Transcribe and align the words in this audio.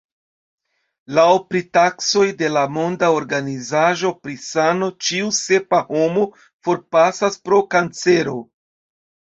Laŭ 1.17 1.25
pritaksoj 1.51 2.23
de 2.39 2.49
la 2.55 2.63
Monda 2.79 3.11
Organizaĵo 3.19 4.13
pri 4.25 4.41
Sano 4.47 4.91
ĉiu 5.09 5.31
sepa 5.45 5.87
homo 5.93 6.29
forpasas 6.43 7.43
pro 7.47 7.63
kancero. 7.77 8.37